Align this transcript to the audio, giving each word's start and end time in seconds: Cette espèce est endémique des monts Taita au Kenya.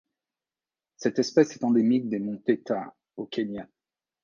Cette 0.97 1.19
espèce 1.19 1.51
est 1.55 1.63
endémique 1.63 2.09
des 2.09 2.17
monts 2.17 2.41
Taita 2.43 2.95
au 3.17 3.27
Kenya. 3.27 3.67